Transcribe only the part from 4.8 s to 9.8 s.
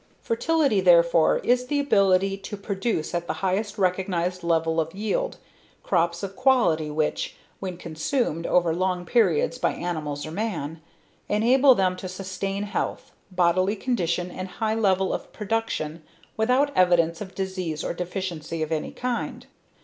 of yield, crops of quality which, when consumed over long periods by